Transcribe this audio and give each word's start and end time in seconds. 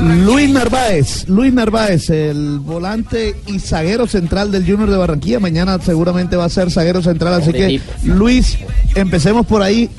Luis 0.00 0.50
Narváez, 0.50 1.28
Luis 1.28 1.52
Narváez, 1.52 2.10
el 2.10 2.58
volante 2.58 3.36
y 3.46 3.58
zaguero 3.60 4.06
central 4.06 4.50
del 4.50 4.66
Junior 4.66 4.90
de 4.90 4.96
Barranquilla. 4.96 5.40
Mañana 5.40 5.78
seguramente 5.80 6.36
va 6.36 6.44
a 6.44 6.48
ser 6.48 6.70
zaguero 6.70 7.02
central, 7.02 7.34
así 7.34 7.52
que 7.52 7.80
Luis, 8.04 8.58
empecemos 8.94 9.46
por 9.46 9.62
ahí. 9.62 9.90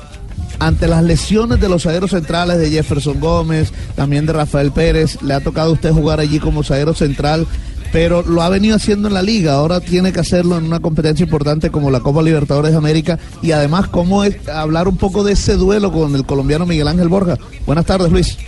Ante 0.58 0.88
las 0.88 1.02
lesiones 1.02 1.60
de 1.60 1.68
los 1.68 1.82
zagueros 1.82 2.12
centrales 2.12 2.56
de 2.58 2.70
Jefferson 2.70 3.20
Gómez, 3.20 3.72
también 3.94 4.24
de 4.24 4.32
Rafael 4.32 4.72
Pérez, 4.72 5.20
le 5.20 5.34
ha 5.34 5.40
tocado 5.40 5.70
a 5.70 5.72
usted 5.74 5.92
jugar 5.92 6.18
allí 6.18 6.38
como 6.38 6.62
zaguero 6.62 6.94
central, 6.94 7.46
pero 7.92 8.22
lo 8.22 8.40
ha 8.40 8.48
venido 8.48 8.76
haciendo 8.76 9.08
en 9.08 9.14
la 9.14 9.22
liga. 9.22 9.52
Ahora 9.52 9.80
tiene 9.80 10.12
que 10.12 10.20
hacerlo 10.20 10.56
en 10.56 10.64
una 10.64 10.80
competencia 10.80 11.24
importante 11.24 11.70
como 11.70 11.90
la 11.90 12.00
Copa 12.00 12.22
Libertadores 12.22 12.70
de 12.70 12.78
América. 12.78 13.18
Y 13.42 13.52
además, 13.52 13.88
¿cómo 13.88 14.24
es 14.24 14.48
hablar 14.48 14.88
un 14.88 14.96
poco 14.96 15.24
de 15.24 15.34
ese 15.34 15.56
duelo 15.56 15.92
con 15.92 16.14
el 16.14 16.24
colombiano 16.24 16.64
Miguel 16.64 16.88
Ángel 16.88 17.08
Borja? 17.08 17.36
Buenas 17.66 17.84
tardes, 17.84 18.10
Luis. 18.10 18.38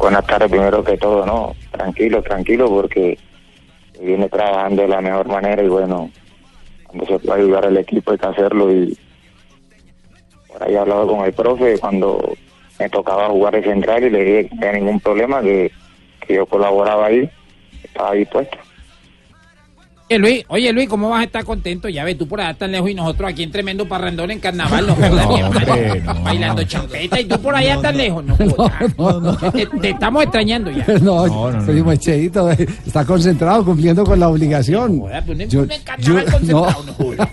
Buenas 0.00 0.26
tardes, 0.26 0.50
primero 0.50 0.82
que 0.82 0.98
todo, 0.98 1.24
¿no? 1.24 1.54
Tranquilo, 1.70 2.22
tranquilo, 2.22 2.68
porque 2.68 3.18
viene 4.00 4.28
trabajando 4.28 4.82
de 4.82 4.88
la 4.88 5.00
mejor 5.00 5.28
manera 5.28 5.62
y 5.62 5.68
bueno, 5.68 6.10
cuando 6.86 7.06
se 7.06 7.18
puede 7.18 7.40
ayudar 7.40 7.66
al 7.66 7.76
equipo 7.76 8.10
hay 8.10 8.18
que 8.18 8.26
hacerlo 8.26 8.72
y 8.72 8.98
por 10.48 10.62
ahí 10.62 10.74
he 10.74 10.78
hablado 10.78 11.06
con 11.06 11.24
el 11.24 11.32
profe 11.32 11.78
cuando 11.78 12.34
me 12.78 12.88
tocaba 12.90 13.28
jugar 13.28 13.54
de 13.54 13.62
central 13.62 14.04
y 14.04 14.10
le 14.10 14.24
dije 14.24 14.48
que 14.48 14.54
no 14.56 14.66
había 14.66 14.80
ningún 14.80 15.00
problema, 15.00 15.40
que, 15.40 15.70
que 16.26 16.34
yo 16.34 16.46
colaboraba 16.46 17.06
ahí, 17.06 17.30
estaba 17.82 18.12
dispuesto. 18.12 18.58
Oye 20.10 20.18
Luis, 20.18 20.44
oye 20.48 20.72
Luis, 20.74 20.86
¿cómo 20.88 21.08
vas 21.08 21.22
a 21.22 21.24
estar 21.24 21.44
contento? 21.44 21.88
Ya 21.88 22.04
ves, 22.04 22.18
tú 22.18 22.28
por 22.28 22.38
allá 22.38 22.52
tan 22.52 22.70
lejos 22.72 22.90
y 22.90 22.94
nosotros 22.94 23.30
aquí 23.30 23.42
en 23.42 23.50
tremendo 23.50 23.88
parrandón 23.88 24.30
en 24.30 24.38
carnaval, 24.38 24.86
no 24.86 24.94
jodas. 24.94 25.26
Bailando 26.22 26.62
champeta 26.64 27.18
y 27.20 27.24
tú 27.24 27.40
por 27.40 27.56
allá 27.56 27.80
tan 27.80 27.96
lejos, 27.96 28.22
no 28.22 28.36
jodas. 28.36 29.52
Te, 29.52 29.66
te 29.66 29.90
estamos 29.90 30.22
extrañando 30.22 30.70
ya. 30.70 30.84
No, 31.00 31.24
primo 31.64 31.94
Cheito, 31.96 32.50
eh, 32.52 32.66
está 32.86 33.04
concentrado 33.06 33.64
cumpliendo 33.64 34.04
con 34.04 34.20
la 34.20 34.28
obligación. 34.28 35.00
Joder, 35.00 35.24
pues, 35.24 35.48
Yo- 35.48 35.62
un 35.62 35.68
carnaval 35.82 36.24
yo- 36.26 36.32
concentrado, 36.32 36.84
no 36.86 36.92
jodas. 36.92 37.28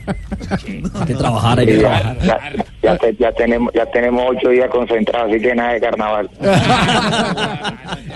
Hay 1.01 1.05
que 1.07 1.13
trabajar, 1.15 1.59
hay 1.59 1.65
que 1.65 1.77
trabajar. 1.77 2.65
Ya, 2.81 2.93
ya 2.93 2.97
te- 2.97 3.15
ya 3.15 3.31
tenemos 3.33 3.73
ya 3.73 3.85
tenemos 3.87 4.23
ocho 4.35 4.49
días 4.49 4.69
concentrados, 4.69 5.31
así 5.31 5.41
que 5.41 5.55
nada 5.55 5.73
de 5.73 5.81
carnaval. 5.81 6.29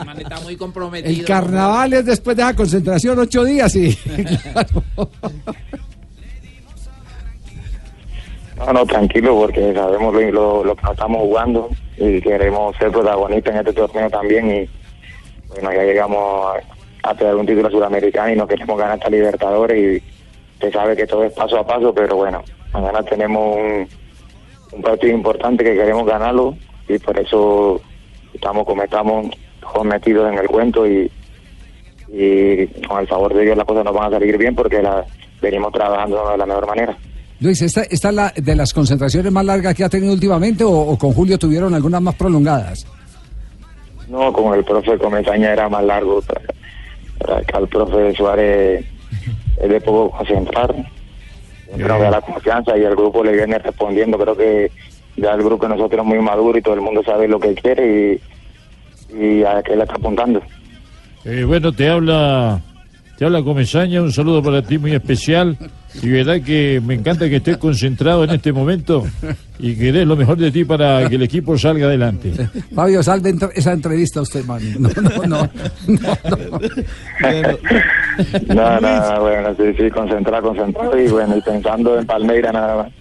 Man 0.05 0.19
está 0.19 0.39
muy 0.41 0.55
comprometido. 0.55 1.11
El 1.19 1.25
carnaval 1.25 1.93
es 1.93 2.05
después 2.05 2.35
de 2.37 2.43
esa 2.43 2.53
concentración, 2.55 3.19
ocho 3.19 3.43
días, 3.43 3.75
y 3.75 3.95
claro. 3.95 4.83
No, 8.57 8.71
no, 8.71 8.85
tranquilo, 8.85 9.35
porque 9.35 9.73
sabemos 9.73 10.13
lo, 10.13 10.31
lo, 10.31 10.63
lo 10.63 10.75
que 10.77 10.81
nos 10.83 10.91
estamos 10.93 11.17
jugando 11.19 11.69
y 11.97 12.21
queremos 12.21 12.73
ser 12.77 12.89
protagonistas 12.89 13.53
en 13.53 13.59
este 13.59 13.73
torneo 13.73 14.09
también. 14.09 14.49
Y 14.49 14.69
bueno, 15.49 15.73
ya 15.73 15.83
llegamos 15.83 16.55
a, 17.03 17.09
a 17.09 17.15
tener 17.15 17.35
un 17.35 17.45
título 17.45 17.69
sudamericano 17.69 18.31
y 18.31 18.35
no 18.37 18.47
queremos 18.47 18.77
ganar 18.77 18.97
esta 18.97 19.09
Libertadores. 19.09 20.01
Y 20.01 20.61
se 20.61 20.71
sabe 20.71 20.95
que 20.95 21.05
todo 21.05 21.25
es 21.25 21.33
paso 21.33 21.59
a 21.59 21.67
paso, 21.67 21.93
pero 21.93 22.15
bueno, 22.15 22.43
mañana 22.71 23.03
tenemos 23.03 23.57
un, 23.57 23.87
un 24.75 24.81
partido 24.81 25.13
importante 25.13 25.63
que 25.63 25.75
queremos 25.75 26.05
ganarlo 26.05 26.55
y 26.87 26.99
por 26.99 27.17
eso 27.19 27.81
estamos 28.33 28.65
como 28.65 28.83
estamos 28.83 29.27
metidos 29.83 30.31
en 30.31 30.37
el 30.39 30.47
cuento 30.47 30.85
y, 30.87 31.09
y 32.09 32.67
con 32.87 32.99
el 32.99 33.07
favor 33.07 33.33
de 33.33 33.43
Dios 33.43 33.57
las 33.57 33.65
cosas 33.65 33.83
nos 33.85 33.93
van 33.93 34.07
a 34.07 34.17
salir 34.17 34.37
bien 34.37 34.55
porque 34.55 34.81
la 34.81 35.05
venimos 35.41 35.71
trabajando 35.71 36.29
de 36.31 36.37
la 36.37 36.45
mejor 36.45 36.67
manera. 36.67 36.97
Luis, 37.39 37.61
¿esta, 37.61 37.83
esta 37.83 38.09
es 38.09 38.15
la 38.15 38.33
de 38.35 38.55
las 38.55 38.73
concentraciones 38.73 39.31
más 39.31 39.45
largas 39.45 39.75
que 39.75 39.83
ha 39.83 39.89
tenido 39.89 40.13
últimamente 40.13 40.63
o, 40.63 40.71
o 40.71 40.97
con 40.97 41.13
Julio 41.13 41.37
tuvieron 41.37 41.73
algunas 41.73 42.01
más 42.01 42.15
prolongadas? 42.15 42.85
No, 44.09 44.31
con 44.31 44.53
el 44.57 44.63
profe 44.63 44.97
Comesaña 44.97 45.51
era 45.51 45.67
más 45.67 45.83
largo. 45.83 46.21
acá 47.19 47.57
el 47.59 47.67
profe 47.67 48.15
Suárez 48.15 48.85
es 49.61 49.69
de 49.69 49.81
poco 49.81 50.15
concentrar. 50.17 50.73
Nos 51.75 51.87
da 51.87 52.11
la 52.11 52.21
confianza 52.21 52.77
y 52.77 52.83
el 52.83 52.95
grupo 52.95 53.23
le 53.23 53.33
viene 53.33 53.57
respondiendo. 53.57 54.17
Creo 54.17 54.35
que 54.35 54.71
ya 55.17 55.31
el 55.33 55.43
grupo 55.43 55.65
de 55.67 55.75
nosotros 55.75 56.01
es 56.01 56.07
muy 56.07 56.19
maduro 56.19 56.57
y 56.57 56.61
todo 56.61 56.75
el 56.75 56.81
mundo 56.81 57.03
sabe 57.03 57.27
lo 57.27 57.39
que 57.39 57.53
quiere 57.55 58.21
y, 59.09 59.17
y 59.17 59.43
a 59.43 59.61
qué 59.63 59.75
le 59.75 59.83
está 59.83 59.95
apuntando. 59.95 60.41
Eh, 61.23 61.43
bueno, 61.43 61.71
te 61.71 61.89
habla, 61.89 62.61
te 63.17 63.25
habla 63.25 63.41
Comesaña, 63.43 64.01
un 64.01 64.11
saludo 64.11 64.41
para 64.43 64.61
ti 64.61 64.77
muy 64.77 64.93
especial. 64.93 65.57
Y 66.01 66.09
verdad 66.09 66.41
que 66.41 66.81
me 66.85 66.93
encanta 66.95 67.29
que 67.29 67.37
estés 67.37 67.55
concentrado 67.55 68.25
en 68.25 68.31
este 68.31 68.51
momento 68.51 69.05
y 69.57 69.75
que 69.75 69.93
des 69.93 70.05
lo 70.05 70.17
mejor 70.17 70.37
de 70.37 70.51
ti 70.51 70.65
para 70.65 71.07
que 71.07 71.15
el 71.15 71.23
equipo 71.23 71.57
salga 71.57 71.85
adelante. 71.85 72.33
Fabio, 72.75 73.01
salve 73.01 73.29
entre- 73.29 73.49
esa 73.55 73.71
entrevista 73.71 74.19
a 74.19 74.23
usted, 74.23 74.43
no, 74.45 74.89
no. 74.89 74.89
no, 75.25 75.49
no. 75.87 76.59
No, 78.47 78.79
no, 78.81 78.81
no, 78.81 79.21
bueno, 79.21 79.55
sí, 79.55 79.63
sí, 79.77 79.89
concentrado, 79.89 80.49
concentrado 80.49 80.99
y 80.99 81.07
bueno, 81.07 81.37
y 81.37 81.41
pensando 81.41 81.97
en 81.97 82.05
Palmeira 82.05 82.51
nada 82.51 82.75
más. 82.83 82.91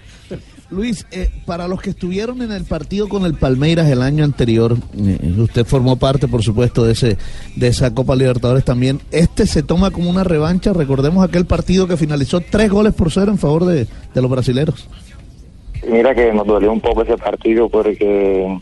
Luis, 0.75 1.07
eh, 1.11 1.31
para 1.47 1.69
los 1.69 1.81
que 1.81 1.91
estuvieron 1.91 2.43
en 2.43 2.53
el 2.53 2.65
partido 2.65 3.09
con 3.09 3.25
el 3.25 3.35
Palmeiras 3.35 3.89
el 3.89 4.03
año 4.03 4.25
anterior, 4.25 4.77
eh, 4.97 5.35
usted 5.39 5.65
formó 5.65 5.97
parte, 5.97 6.29
por 6.29 6.43
supuesto, 6.43 6.85
de 6.85 6.93
ese 6.93 7.17
de 7.57 7.69
esa 7.69 7.95
Copa 7.95 8.17
Libertadores 8.17 8.65
también. 8.65 9.01
Este 9.11 9.47
se 9.47 9.63
toma 9.63 9.91
como 9.91 10.11
una 10.11 10.25
revancha. 10.25 10.73
Recordemos 10.73 11.25
aquel 11.25 11.47
partido 11.47 11.87
que 11.87 11.97
finalizó 11.97 12.41
tres 12.41 12.71
goles 12.71 12.93
por 12.93 13.11
cero 13.11 13.31
en 13.31 13.39
favor 13.39 13.65
de, 13.65 13.87
de 13.87 14.23
los 14.23 14.31
brasileros. 14.31 14.89
Mira 15.89 16.15
que 16.15 16.33
nos 16.33 16.47
dolió 16.47 16.73
un 16.73 16.81
poco 16.81 17.03
ese 17.03 17.17
partido 17.17 17.69
porque 17.69 18.59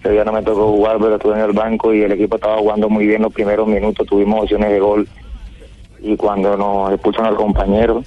ese 0.00 0.10
día 0.10 0.24
no 0.24 0.32
me 0.32 0.42
tocó 0.42 0.68
jugar, 0.68 0.98
pero 0.98 1.16
estuve 1.16 1.34
en 1.34 1.40
el 1.40 1.52
banco 1.52 1.92
y 1.92 2.02
el 2.02 2.12
equipo 2.12 2.36
estaba 2.36 2.58
jugando 2.58 2.88
muy 2.88 3.06
bien 3.06 3.22
los 3.22 3.32
primeros 3.32 3.66
minutos, 3.66 4.06
tuvimos 4.06 4.42
opciones 4.42 4.70
de 4.70 4.78
gol 4.78 5.08
y 6.00 6.16
cuando 6.16 6.56
nos 6.56 6.92
expulsan 6.92 7.26
al 7.26 7.36
compañero, 7.36 8.04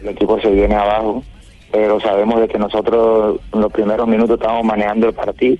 el 0.00 0.08
equipo 0.08 0.40
se 0.40 0.50
viene 0.50 0.74
abajo, 0.74 1.22
pero 1.70 2.00
sabemos 2.00 2.40
de 2.40 2.48
que 2.48 2.58
nosotros 2.58 3.40
en 3.52 3.60
los 3.60 3.72
primeros 3.72 4.06
minutos 4.08 4.38
estamos 4.40 4.64
manejando 4.64 5.08
el 5.08 5.14
partido 5.14 5.56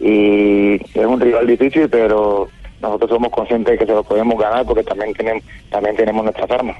y 0.00 0.74
es 0.74 1.06
un 1.06 1.20
rival 1.20 1.46
difícil, 1.46 1.88
pero 1.88 2.48
nosotros 2.82 3.10
somos 3.10 3.30
conscientes 3.30 3.72
de 3.72 3.78
que 3.78 3.86
se 3.86 3.92
lo 3.92 4.02
podemos 4.02 4.38
ganar 4.38 4.64
porque 4.66 4.82
también 4.82 5.14
tenemos, 5.14 5.42
también 5.70 5.96
tenemos 5.96 6.24
nuestras 6.24 6.50
armas. 6.50 6.76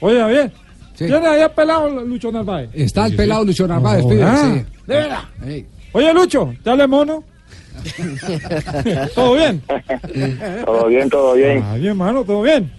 Oye, 0.00 0.24
bien. 0.26 0.52
Sí. 0.94 1.06
¿Tiene 1.06 1.26
ahí 1.26 1.40
el 1.40 1.50
pelado 1.50 1.88
Lucho 2.04 2.30
Narváez? 2.30 2.70
Está 2.74 3.06
el 3.06 3.16
pelado 3.16 3.44
Lucho 3.44 3.66
Narváez, 3.66 4.04
pide, 4.04 4.22
Ah, 4.22 4.36
sí. 4.54 4.64
¿De 4.86 4.94
verdad? 4.94 5.20
Oye, 5.92 6.12
Lucho, 6.14 6.54
dale 6.62 6.86
mono. 6.86 7.24
¿Todo 9.14 9.34
bien? 9.34 9.62
Todo 10.64 10.86
bien, 10.88 11.08
todo 11.10 11.34
bien. 11.34 11.64
Ah, 11.64 11.76
bien, 11.76 11.96
mano, 11.96 12.22
todo 12.24 12.42
bien. 12.42 12.70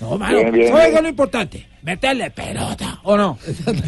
No, 0.00 0.18
mano, 0.18 0.36
Bien, 0.36 0.52
bien, 0.52 0.68
¿sabes 0.68 0.82
bien. 0.82 0.90
qué 0.92 0.96
es 0.96 1.02
lo 1.02 1.08
importante? 1.08 1.66
Meterle 1.82 2.30
pelota, 2.30 3.00
¿o 3.02 3.16
no? 3.16 3.36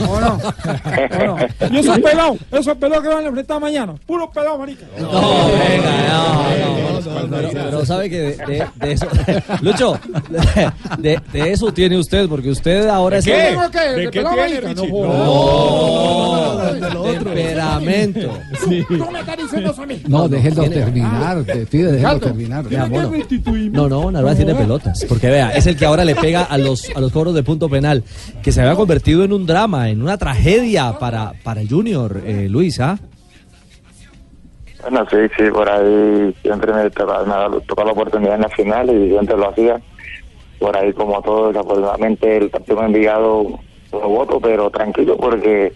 ¿O 0.09 0.21
no? 0.21 0.39
¿O 0.39 1.25
no? 1.27 1.37
Y 1.71 1.79
esos 1.79 1.99
pelados, 2.01 2.39
esos 2.51 2.77
pelados 2.77 3.05
que 3.05 3.09
van 3.09 3.25
a 3.25 3.29
enfrentar 3.29 3.61
mañana. 3.61 3.95
Puro 4.05 4.29
pelado, 4.33 4.59
marica. 4.59 4.85
No, 4.99 5.09
venga, 5.13 6.09
no, 6.09 7.01
no, 7.01 7.37
Pero, 7.37 7.51
pero 7.53 7.87
sabe 7.87 8.11
que 8.11 8.19
de, 8.21 8.37
de- 8.47 8.67
de 8.75 8.93
eso. 8.93 9.07
Lucho, 9.63 9.99
de, 10.99 11.21
de 11.33 11.53
eso 11.53 11.73
tiene 11.73 11.97
usted, 11.97 12.29
porque 12.29 12.51
usted 12.51 12.89
ahora 12.89 13.19
es. 13.19 13.25
¿Qué? 13.25 13.33
¿De 13.33 13.95
¿De 13.97 14.11
qué 14.11 14.23
tiene, 14.23 14.37
marica? 14.37 14.61
No 14.75 14.83
Richie? 14.83 14.91
jodas. 14.91 16.81
temperamento. 17.25 18.39
Tú 18.89 19.11
me 19.11 19.21
estás 19.21 19.37
diciendo 19.37 19.71
eso 19.71 19.83
a 19.83 19.87
mí. 19.87 20.03
No, 20.09 20.29
déjenlo 20.29 20.69
terminar, 20.69 21.45
te 21.45 21.67
pide, 21.67 21.93
déjenlo 21.93 22.21
terminar. 22.21 22.65
No, 23.71 23.89
no, 23.89 24.11
Narváez 24.11 24.37
tiene 24.37 24.55
pelotas. 24.55 25.05
Porque 25.09 25.29
vea, 25.29 25.51
es 25.51 25.67
el 25.67 25.77
que 25.77 25.85
ahora 25.87 26.05
le 26.05 26.15
pega 26.17 26.43
a 26.43 26.59
los, 26.59 26.91
a 26.95 27.01
los 27.01 27.13
cobros 27.13 27.35
de 27.35 27.43
punto 27.43 27.69
penal, 27.69 27.84
que 28.43 28.53
se 28.53 28.61
había 28.61 28.75
convertido 28.75 29.25
en 29.25 29.33
un 29.33 29.47
drama, 29.47 29.89
en 29.89 30.03
una 30.03 30.17
tragedia 30.19 30.99
para, 30.99 31.33
para 31.43 31.63
Junior, 31.69 32.23
eh, 32.25 32.49
Luis, 32.49 32.81
¿ah? 32.81 32.99
Bueno, 34.83 35.07
sí, 35.11 35.17
sí, 35.37 35.51
por 35.51 35.69
ahí 35.69 36.35
siempre 36.43 36.73
me 36.73 36.91
tocaba, 36.91 37.51
tocado 37.67 37.87
la 37.87 37.93
oportunidad 37.93 38.35
en 38.35 38.43
la 38.43 38.49
final 38.51 38.91
y 38.91 39.09
siempre 39.11 39.37
lo 39.37 39.49
hacía. 39.49 39.81
Por 40.59 40.77
ahí, 40.77 40.93
como 40.93 41.23
todo, 41.23 41.49
desafortunadamente 41.49 42.37
el 42.37 42.51
partido 42.51 42.77
me 42.77 42.83
ha 42.83 42.87
enviado 42.87 43.59
lo 43.93 44.09
voto, 44.09 44.39
pero 44.41 44.71
tranquilo 44.71 45.17
porque, 45.17 45.73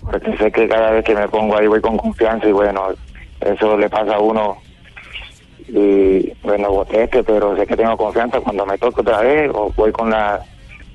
porque 0.00 0.36
sé 0.38 0.50
que 0.50 0.66
cada 0.66 0.90
vez 0.90 1.04
que 1.04 1.14
me 1.14 1.28
pongo 1.28 1.56
ahí 1.56 1.66
voy 1.66 1.80
con 1.80 1.96
confianza 1.96 2.48
y 2.48 2.52
bueno, 2.52 2.88
eso 3.40 3.76
le 3.76 3.88
pasa 3.88 4.16
a 4.16 4.20
uno. 4.20 4.56
Y 5.68 6.32
bueno, 6.42 6.70
voté 6.70 7.04
este, 7.04 7.22
pero 7.22 7.56
sé 7.56 7.66
que 7.66 7.76
tengo 7.76 7.96
confianza 7.96 8.40
cuando 8.40 8.66
me 8.66 8.78
toque 8.78 9.00
otra 9.00 9.20
vez 9.20 9.50
o 9.54 9.72
voy 9.76 9.92
con 9.92 10.10
la 10.10 10.40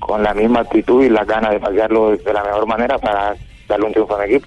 con 0.06 0.22
la 0.22 0.34
misma 0.34 0.60
actitud 0.60 1.02
y 1.04 1.08
las 1.08 1.26
ganas 1.26 1.52
de 1.52 1.60
pasearlo 1.60 2.16
de 2.16 2.32
la 2.32 2.42
mejor 2.42 2.66
manera 2.66 2.98
para 2.98 3.34
darle 3.68 3.86
un 3.86 3.92
triunfo 3.92 4.16
a 4.16 4.18
mi 4.18 4.24
equipo. 4.24 4.46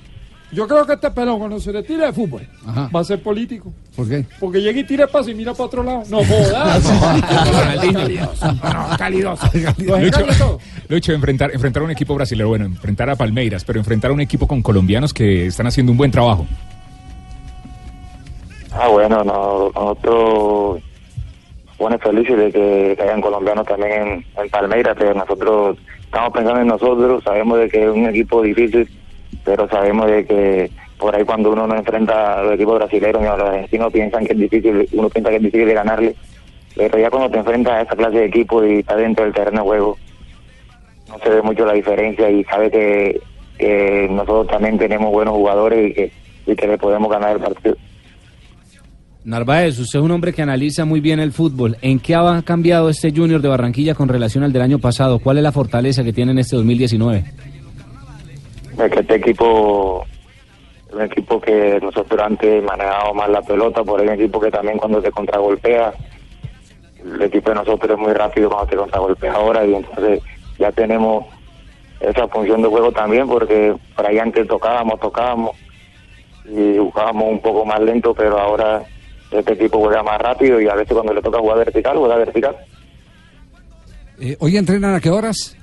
Yo 0.52 0.68
creo 0.68 0.86
que 0.86 0.94
este 0.94 1.12
pelón 1.12 1.40
cuando 1.40 1.60
se 1.60 1.72
retire 1.72 2.06
de 2.06 2.14
fútbol 2.14 2.48
Ajá. 2.66 2.90
va 2.96 3.00
a 3.02 3.04
ser 3.04 3.22
político. 3.22 3.74
¿Por 3.96 4.08
qué? 4.08 4.26
Porque 4.40 4.62
llega 4.62 4.80
y 4.80 4.84
tira 4.84 5.08
paso 5.08 5.30
y 5.30 5.34
mira 5.34 5.54
para 5.54 5.66
otro 5.66 5.84
lado. 5.84 6.04
No 6.10 6.24
jodas. 6.24 6.88
Calidoso. 7.94 8.52
No, 8.54 8.98
calidoso. 8.98 9.50
Lucho, 9.78 10.38
todo. 10.38 10.60
Lucho, 10.88 11.14
enfrentar, 11.14 11.52
enfrentar 11.52 11.82
a 11.82 11.86
un 11.86 11.92
equipo 11.92 12.16
brasileño, 12.16 12.48
bueno, 12.48 12.66
enfrentar 12.66 13.10
a 13.10 13.16
Palmeiras, 13.16 13.66
pero 13.66 13.80
enfrentar 13.80 14.12
a 14.12 14.14
un 14.14 14.22
equipo 14.22 14.48
con 14.48 14.62
colombianos 14.62 15.14
que 15.14 15.48
están 15.48 15.68
haciendo 15.68 15.92
un 15.92 15.98
buen 15.98 16.12
trabajo. 16.12 16.46
Ah, 18.72 18.88
bueno, 18.88 19.24
no, 19.24 19.72
nosotros 19.74 20.82
pone 21.78 21.98
felices 21.98 22.38
de 22.38 22.52
que, 22.52 22.96
que 22.96 23.04
hayan 23.04 23.22
colombianos 23.22 23.66
también 23.66 24.26
en, 24.38 24.50
Palmeiras, 24.50 24.96
pero 24.98 25.14
nosotros 25.14 25.78
estamos 26.04 26.34
pensando 26.34 26.62
en 26.62 26.68
nosotros, 26.68 27.24
sabemos 27.24 27.60
de 27.60 27.70
que 27.70 27.84
es 27.84 27.90
un 27.90 28.06
equipo 28.08 28.42
difícil, 28.42 28.90
pero 29.44 29.68
sabemos 29.68 30.08
de 30.08 30.26
que 30.26 30.72
por 30.98 31.14
ahí 31.16 31.26
cuando 31.26 31.52
uno 31.52 31.68
no 31.68 31.76
enfrenta 31.76 32.40
a 32.40 32.44
los 32.44 32.54
equipos 32.54 32.76
brasileños 32.80 33.22
y 33.22 33.26
a 33.26 33.38
los 33.38 33.50
argentinos 33.50 33.94
piensan 33.94 34.26
que 34.26 34.34
es 34.34 34.40
difícil, 34.40 34.90
uno 34.94 35.10
piensa 35.10 35.30
que 35.30 35.36
es 35.36 35.44
difícil 35.44 35.68
de 35.68 35.74
ganarle, 35.74 36.16
pero 36.76 36.98
ya 36.98 37.10
cuando 37.10 37.30
te 37.30 37.38
enfrentas 37.40 37.74
a 37.74 37.82
esa 37.82 37.96
clase 37.96 38.18
de 38.18 38.26
equipo 38.26 38.64
y 38.64 38.80
estás 38.80 38.98
dentro 38.98 39.26
del 39.26 39.34
terreno 39.34 39.62
de 39.62 39.68
juego, 39.68 39.98
no 41.10 41.20
se 41.20 41.30
ve 41.30 41.42
mucho 41.42 41.66
la 41.66 41.74
diferencia 41.74 42.30
y 42.30 42.44
sabe 42.46 42.72
que, 42.72 43.22
que 43.58 44.08
nosotros 44.10 44.48
también 44.48 44.78
tenemos 44.78 45.12
buenos 45.12 45.34
jugadores 45.34 45.92
y 45.92 45.94
que, 45.94 46.12
y 46.48 46.56
que 46.56 46.68
le 46.68 46.78
podemos 46.78 47.12
ganar 47.12 47.36
el 47.36 47.42
partido. 47.42 47.76
Narváez, 49.26 49.80
usted 49.80 49.98
es 49.98 50.06
un 50.06 50.12
hombre 50.12 50.34
que 50.34 50.44
analiza 50.44 50.86
muy 50.86 51.00
bien 51.00 51.20
el 51.20 51.32
fútbol. 51.32 51.78
¿En 51.82 52.00
qué 52.00 52.14
ha 52.14 52.44
cambiado 52.44 52.90
este 52.90 53.12
Junior 53.12 53.42
de 53.42 53.50
Barranquilla 53.50 53.96
con 53.96 54.08
relación 54.08 54.44
al 54.44 54.54
del 54.54 54.62
año 54.62 54.78
pasado? 54.78 55.18
¿Cuál 55.18 55.38
es 55.38 55.44
la 55.44 55.52
fortaleza 55.52 56.04
que 56.04 56.14
tiene 56.14 56.32
en 56.32 56.40
este 56.40 56.56
2019? 56.56 57.24
Es 58.78 58.92
que 58.92 59.00
este 59.00 59.16
equipo 59.16 60.06
es 60.88 60.94
un 60.94 61.02
equipo 61.02 61.42
que 61.42 61.80
nosotros 61.82 62.22
antes 62.22 62.64
manejábamos 62.64 63.16
más 63.16 63.30
la 63.30 63.42
pelota, 63.42 63.84
por 63.84 64.00
un 64.00 64.10
equipo 64.10 64.40
que 64.40 64.52
también 64.52 64.78
cuando 64.78 65.02
te 65.02 65.10
contragolpea, 65.10 65.92
el 67.04 67.22
equipo 67.24 67.50
de 67.50 67.56
nosotros 67.56 67.98
es 67.98 67.98
muy 67.98 68.14
rápido 68.14 68.50
cuando 68.50 68.68
te 68.68 68.76
contragolpea 68.76 69.34
ahora 69.34 69.66
y 69.66 69.74
entonces 69.74 70.22
ya 70.60 70.72
tenemos 70.72 71.26
esa 72.00 72.28
función 72.28 72.62
de 72.62 72.68
juego 72.68 72.92
también 72.92 73.28
porque 73.28 73.74
por 73.96 74.06
ahí 74.06 74.20
antes 74.20 74.48
tocábamos, 74.48 75.00
tocábamos 75.00 75.56
y 76.48 76.78
jugábamos 76.78 77.28
un 77.32 77.40
poco 77.40 77.66
más 77.66 77.80
lento, 77.82 78.14
pero 78.14 78.40
ahora 78.40 78.84
este 79.40 79.54
equipo 79.54 79.80
juega 79.80 80.04
más 80.04 80.20
rápido 80.22 80.60
y 80.62 80.68
a 80.68 80.76
veces 80.76 80.94
cuando 80.94 81.14
le 81.14 81.22
toca 81.22 81.40
jugar 81.40 81.58
vertical, 81.60 81.98
juega 81.98 82.16
vertical. 82.18 82.56
Eh, 84.20 84.36
¿Hoy 84.40 84.58
entrenan 84.58 84.96
a 84.96 85.00
qué 85.00 85.10
horas? 85.10 85.56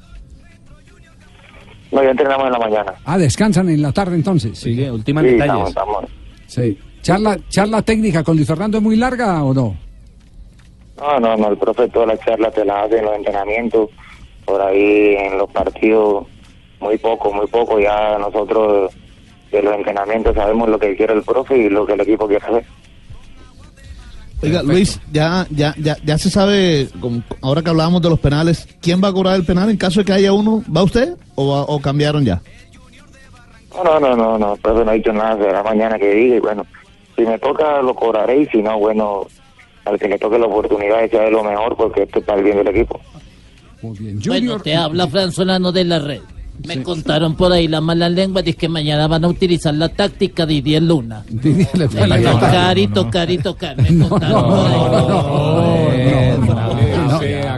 No, 1.90 2.02
ya 2.02 2.10
entrenamos 2.10 2.46
en 2.46 2.52
la 2.52 2.58
mañana. 2.58 2.94
Ah, 3.04 3.18
descansan 3.18 3.68
en 3.68 3.82
la 3.82 3.92
tarde 3.92 4.14
entonces. 4.14 4.58
Sí, 4.58 4.80
última 4.88 5.20
Sí, 5.20 5.28
detalles. 5.28 5.68
estamos, 5.68 5.68
estamos. 5.68 6.04
Sí. 6.46 6.78
¿Charla, 7.02 7.36
¿Charla 7.48 7.82
técnica 7.82 8.22
con 8.22 8.36
Luis 8.36 8.46
Fernando 8.48 8.78
es 8.78 8.82
muy 8.82 8.96
larga 8.96 9.42
o 9.42 9.52
no? 9.52 9.76
No, 10.98 11.18
no, 11.20 11.36
no, 11.36 11.48
el 11.48 11.58
profe 11.58 11.88
todas 11.88 12.08
las 12.08 12.20
charlas 12.20 12.54
te 12.54 12.64
las 12.64 12.86
hace 12.86 12.98
en 12.98 13.04
los 13.06 13.16
entrenamientos, 13.16 13.90
por 14.44 14.60
ahí 14.62 15.16
en 15.16 15.36
los 15.36 15.50
partidos, 15.50 16.26
muy 16.80 16.96
poco, 16.98 17.32
muy 17.32 17.46
poco. 17.48 17.80
Ya 17.80 18.16
nosotros 18.18 18.92
de 19.50 19.62
los 19.62 19.74
entrenamientos 19.74 20.34
sabemos 20.34 20.68
lo 20.68 20.78
que 20.78 20.96
quiere 20.96 21.14
el 21.14 21.22
profe 21.24 21.56
y 21.58 21.68
lo 21.68 21.84
que 21.84 21.94
el 21.94 22.00
equipo 22.02 22.26
quiere 22.28 22.44
hacer. 22.46 22.64
Oiga, 24.42 24.62
Luis, 24.62 25.00
ya, 25.12 25.46
ya, 25.50 25.74
ya, 25.78 25.96
ya 26.04 26.18
se 26.18 26.28
sabe, 26.30 26.88
como- 27.00 27.22
ahora 27.40 27.62
que 27.62 27.70
hablábamos 27.70 28.02
de 28.02 28.10
los 28.10 28.18
penales, 28.18 28.66
¿quién 28.80 29.00
va 29.02 29.08
a 29.08 29.12
cobrar 29.12 29.36
el 29.36 29.44
penal 29.44 29.70
en 29.70 29.76
caso 29.76 30.00
de 30.00 30.04
que 30.06 30.12
haya 30.12 30.32
uno? 30.32 30.62
¿Va 30.74 30.82
usted 30.82 31.14
o, 31.36 31.48
va- 31.48 31.62
o 31.62 31.80
cambiaron 31.80 32.24
ya? 32.24 32.40
No, 33.74 33.84
no, 33.84 34.00
no, 34.00 34.16
no, 34.16 34.38
no, 34.38 34.54
el 34.54 34.60
profe 34.60 34.84
no 34.84 34.90
ha 34.90 34.94
dicho 34.94 35.12
nada, 35.12 35.36
será 35.38 35.62
mañana 35.62 35.98
que 35.98 36.12
diga 36.12 36.36
y 36.36 36.40
bueno, 36.40 36.66
si 37.16 37.22
me 37.22 37.38
toca 37.38 37.80
lo 37.82 37.94
cobraré 37.94 38.42
y 38.42 38.46
si 38.46 38.58
no, 38.62 38.78
bueno, 38.78 39.26
al 39.84 39.98
que 39.98 40.08
le 40.08 40.18
toque 40.18 40.38
la 40.38 40.46
oportunidad 40.46 41.08
de 41.08 41.30
lo 41.30 41.42
mejor 41.44 41.76
porque 41.76 42.02
esto 42.02 42.18
está 42.18 42.34
el 42.34 42.42
bien 42.44 42.56
del 42.58 42.68
equipo. 42.68 43.00
Muy 43.80 43.96
bien. 43.98 44.18
Bueno, 44.26 44.34
Junior, 44.40 44.62
te 44.62 44.76
habla 44.76 45.06
Franzolano 45.08 45.72
de 45.72 45.84
la 45.84 45.98
red. 46.00 46.20
Me 46.66 46.82
contaron 46.82 47.34
por 47.34 47.52
ahí 47.52 47.68
la 47.68 47.80
mala 47.80 48.08
lengua 48.08 48.42
de 48.42 48.54
que 48.54 48.68
mañana 48.68 49.06
van 49.06 49.24
a 49.24 49.28
utilizar 49.28 49.74
la 49.74 49.88
táctica 49.88 50.46
de 50.46 50.54
Didier 50.54 50.82
Luna. 50.82 51.24
Didier 51.28 51.88
gana. 51.88 52.20
tocar 52.20 52.78
y 52.78 52.86
tocar 52.86 53.30
y 53.30 53.38
tocar. 53.38 53.76
Me 53.80 54.08
contaron 54.08 54.44
por 54.44 54.66
ahí. 56.58 56.91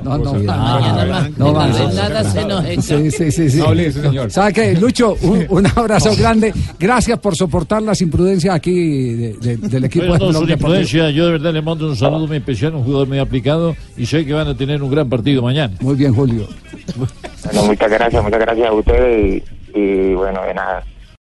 No, 0.05 0.19
no, 0.19 0.34
más. 0.34 1.31
no, 1.38 1.52
no 1.52 1.69
nada 1.93 2.25
se 2.25 2.44
nos 2.44 2.64
echa. 2.64 2.82
Sí, 2.82 3.11
sí, 3.11 3.31
sí, 3.32 3.50
sí. 3.50 3.58
No 3.58 3.66
hable 3.69 3.82
de 3.84 3.88
eso, 3.88 4.02
señor. 4.02 4.31
¿Sabe 4.31 4.52
qué? 4.52 4.75
Lucho, 4.75 5.16
un, 5.22 5.46
un 5.49 5.66
abrazo 5.66 6.14
grande. 6.16 6.52
Gracias 6.78 7.19
por 7.19 7.37
soportar 7.37 7.82
las 7.82 8.00
imprudencias 8.00 8.55
aquí 8.55 9.14
de- 9.14 9.32
de- 9.34 9.56
del 9.56 9.84
equipo 9.84 10.06
Bueno, 10.06 10.32
no, 10.32 10.43
influencia, 10.49 11.11
yo 11.11 11.26
de 11.26 11.32
verdad 11.32 11.52
le 11.52 11.62
mando 11.62 11.88
un 11.88 11.96
saludo 11.96 12.26
muy 12.26 12.37
especial, 12.37 12.75
un 12.75 12.84
jugador 12.84 13.08
muy 13.08 13.19
aplicado 13.19 13.75
y 13.96 14.06
sé 14.06 14.25
que 14.25 14.32
van 14.32 14.49
a 14.49 14.56
tener 14.56 14.82
un 14.82 14.90
gran 14.90 15.08
partido 15.08 15.43
mañana. 15.43 15.75
Muy 15.81 15.94
bien, 15.94 16.14
Julio. 16.14 16.46
Bueno, 16.96 17.64
muchas 17.64 17.90
gracias, 17.90 18.22
muchas 18.22 18.40
gracias 18.40 18.69
a 18.69 18.72
ustedes 18.72 19.43
y, 19.75 19.78
y 19.78 20.14
bueno, 20.14 20.43
de 20.44 20.55
nada. 20.55 20.82